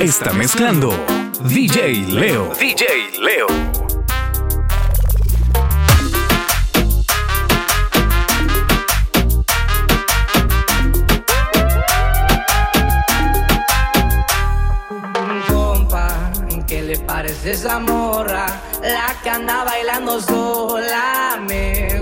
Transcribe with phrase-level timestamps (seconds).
[0.00, 0.92] Está mezclando
[1.44, 2.52] DJ Leo.
[2.60, 3.46] DJ Leo.
[15.48, 16.30] Compa,
[16.66, 18.46] ¿qué le parece esa morra?
[18.82, 21.95] La que anda bailando sola, me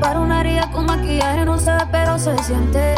[0.00, 2.95] para una herida con maquillaje no se pero se siente.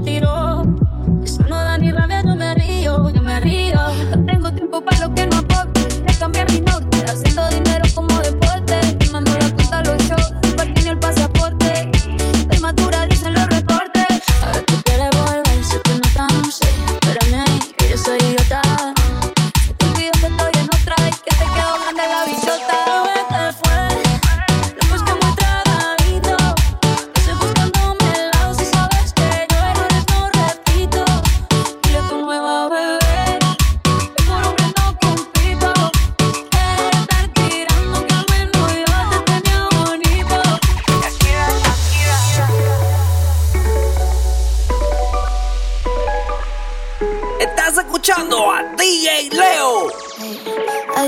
[0.00, 0.51] tiro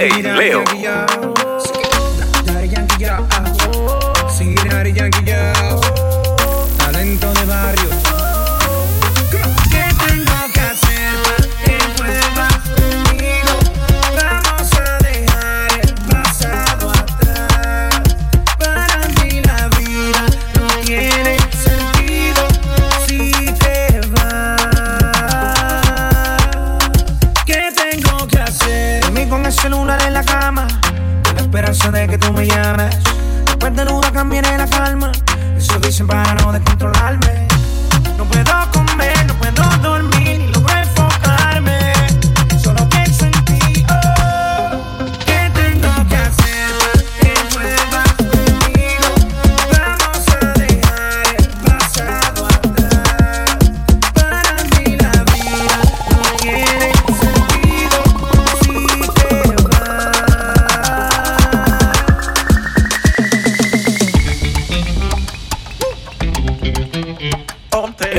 [0.00, 0.64] hey leo.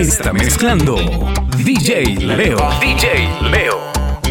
[0.01, 0.95] Está mezclando
[1.57, 2.57] DJ Leo.
[2.79, 3.77] DJ Leo.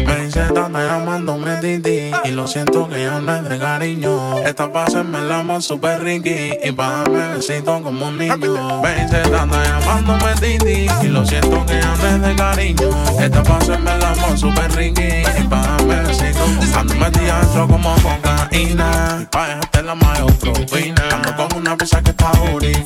[0.05, 4.39] Me dice llamándome Titi Y lo siento que ya no es de cariño.
[4.39, 8.81] Esta pa' hacerme el amor super ricky Y pa' darme besito como un niño.
[8.81, 12.89] Me dice llamándome Titi Y lo siento que ya no es de cariño.
[13.17, 16.43] Esta pa' hacerme el amor super ricky Y pa' darme besito.
[16.77, 21.01] Ando metida dentro como cocaína Y pa' dejarte la mayor propina.
[21.13, 22.29] Ando con una pizza que está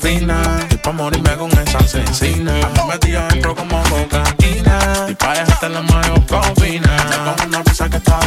[0.00, 1.55] fina Y pa' morirme con
[1.86, 7.88] asesina Ando metida dentro como cocaína Y pa' dejarte la mayor propina con una pizza
[7.88, 8.20] que está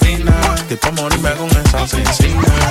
[0.00, 0.32] fina.
[0.68, 2.61] Tipo morirme con esa asesina.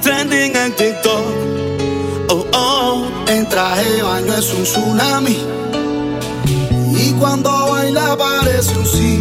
[0.00, 1.24] trending en TikTok.
[2.30, 3.06] Oh, oh.
[3.28, 5.38] En traje de baño es un tsunami.
[6.94, 9.20] Y cuando baila parece un sí,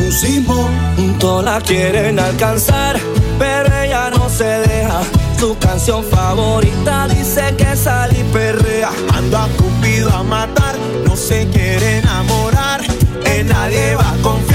[0.00, 0.68] un sismo.
[1.18, 2.98] Todos la quieren alcanzar,
[3.38, 5.00] pero ella no se deja.
[5.38, 8.90] Su canción favorita dice que salí perrea.
[9.12, 10.76] Anda Cupido a matar,
[11.06, 12.82] no se quiere enamorar,
[13.24, 14.53] en nadie va a confiar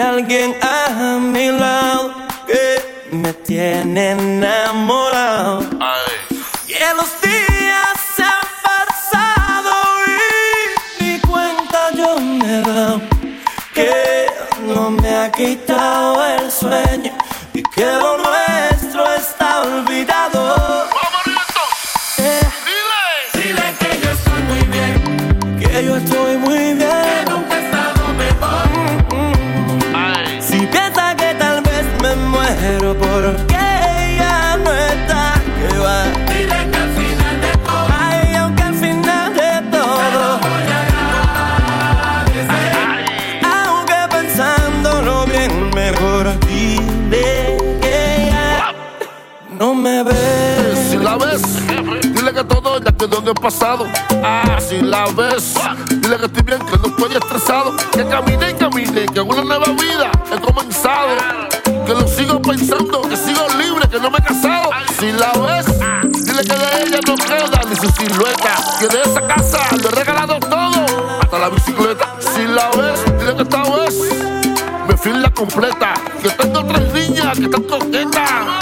[0.00, 2.14] alguien a mi lado
[2.46, 5.67] que me tiene enamorado.
[32.78, 35.34] pero ¿por ella no está?
[36.28, 37.86] Dile que al final de todo.
[37.98, 40.40] Ay, aunque al final de todo.
[43.66, 48.72] Aunque pensándolo bien, mejor dile que ella
[49.58, 50.14] no me ve.
[50.88, 51.42] Si la ves,
[52.14, 53.86] dile que todo ya quedó en el pasado.
[54.22, 55.54] Ah, si la ves,
[56.00, 57.74] dile que estoy bien, que no estoy estresado.
[57.90, 61.16] Que camine, camine, que una nueva vida he comenzado
[61.88, 64.70] que lo sigo pensando, que sigo libre, que no me he casado.
[64.98, 65.64] Si la ves,
[66.22, 68.56] dile que de ella no queda ni su silueta.
[68.78, 70.84] Que de esa casa le he regalado todo,
[71.22, 72.14] hasta la bicicleta.
[72.20, 73.94] Si la ves, dile que esta vez
[74.86, 75.94] me fui la completa.
[76.22, 78.57] Que tengo tres niñas que están coquetas.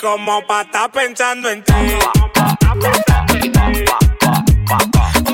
[0.00, 1.72] como pa' estar pensando en ti.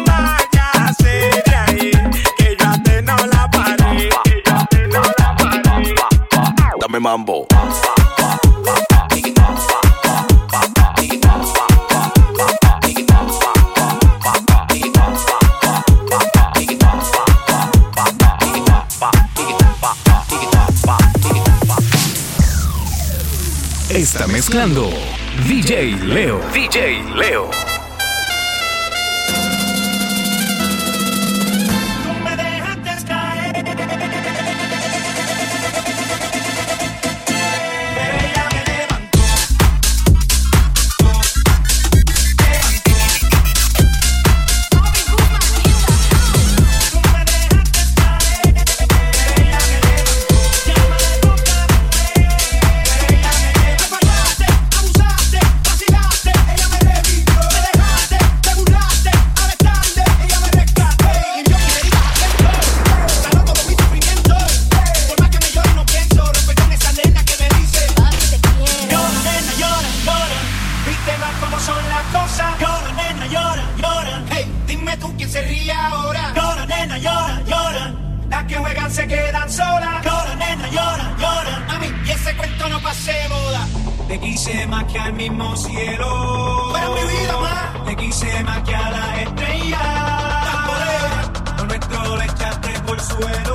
[0.06, 1.90] Váyase de ahí,
[2.38, 5.94] que yo antes no la paré, que yo no la paré.
[6.80, 7.46] Dame mambo.
[24.14, 24.88] está mezclando
[25.48, 26.40] DJ Leo.
[26.52, 27.73] DJ Leo.
[93.20, 93.53] Bueno.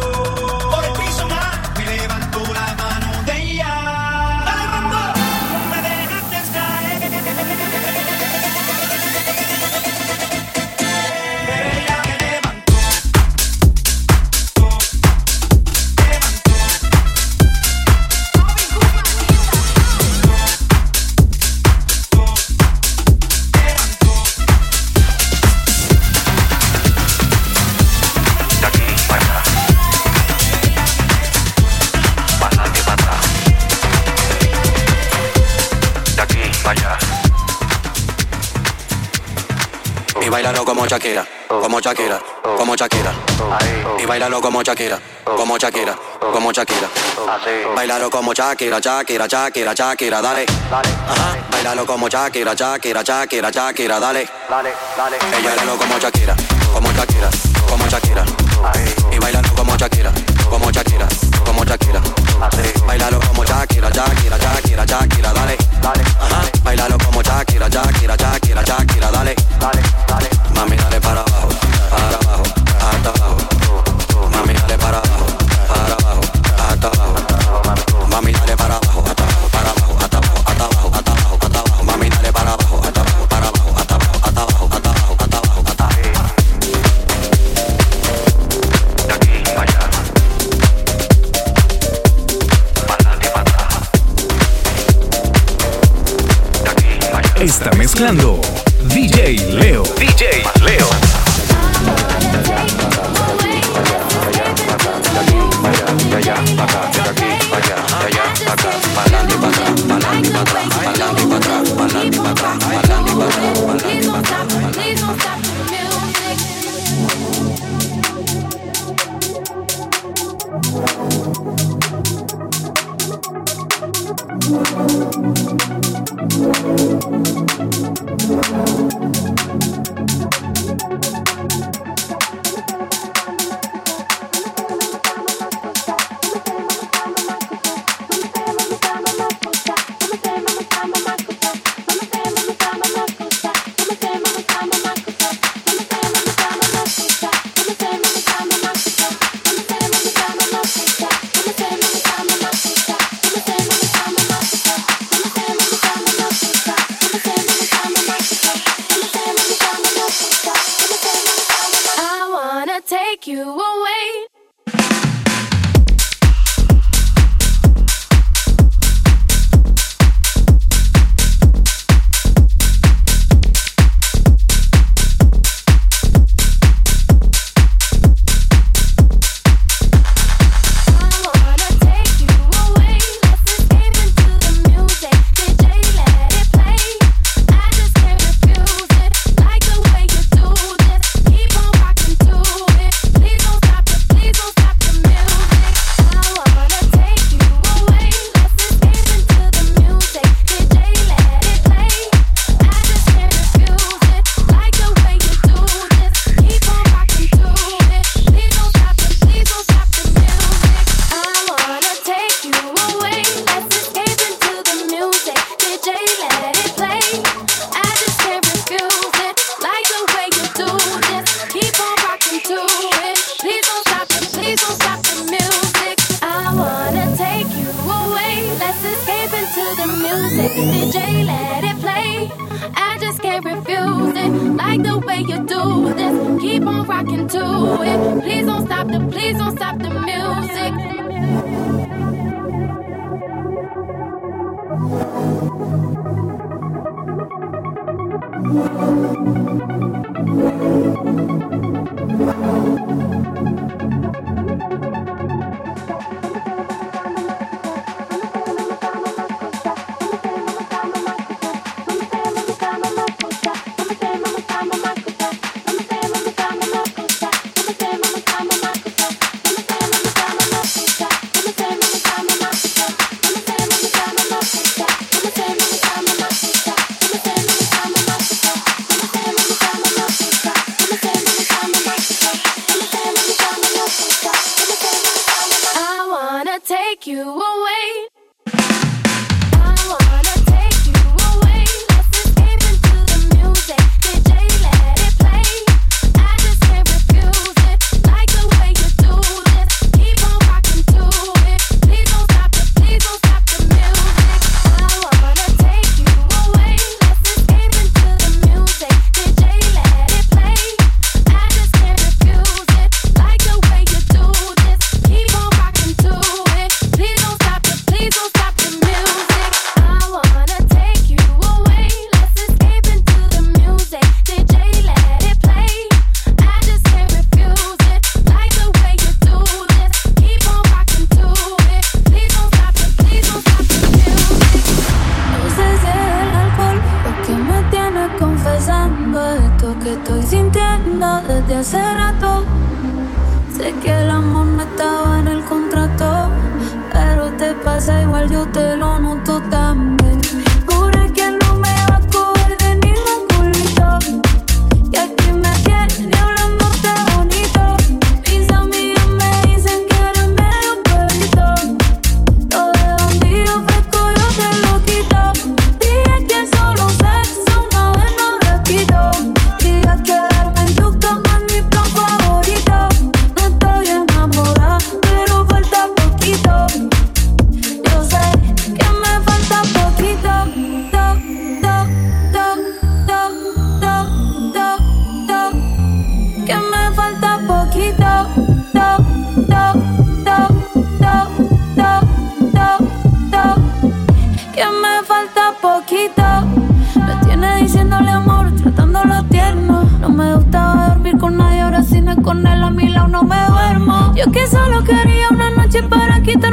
[44.09, 45.95] Bailalo como Shakira, como Shakira,
[46.33, 46.89] como Shakira.
[47.75, 50.45] Bailalo como Shakira, Shakira, Shakira, Shakira, dale.
[50.71, 51.37] Ajá.
[51.51, 54.27] Bailalo como Shakira, Shakira, Shakira, Shakira, dale.
[54.49, 55.17] Dale, dale.
[55.31, 56.35] Bailalo como Shakira,
[56.73, 57.29] como Shakira,
[57.69, 58.25] como Shakira.
[59.11, 60.11] Y bailalo como Shakira,
[60.49, 61.07] como Shakira,
[61.45, 62.01] como Shakira.
[62.87, 65.57] Bailalo como Shakira, Shakira, Shakira, Shakira, dale.
[65.83, 66.03] Dale.
[66.19, 66.41] Ajá.
[66.63, 69.35] Bailalo como Shakira, Shakira, Shakira, Shakira, dale.
[69.59, 70.29] Dale, dale.
[70.55, 71.23] Mami, dale para
[97.41, 98.41] está mezclando
[98.93, 99.83] DJ Leo.
[99.97, 100.58] DJ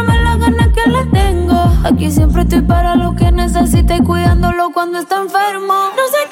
[0.07, 1.73] Ganas que le tengo.
[1.85, 5.75] Aquí siempre estoy para lo que necesite, cuidándolo cuando está enfermo.
[5.97, 6.26] No sé